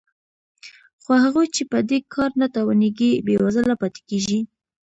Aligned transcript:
خو 1.01 1.11
هغوی 1.23 1.47
چې 1.55 1.63
په 1.71 1.79
دې 1.89 1.99
کار 2.13 2.31
نه 2.41 2.47
توانېږي 2.55 3.11
بېوزله 3.25 3.75
پاتې 3.81 4.01
کېږي 4.09 4.39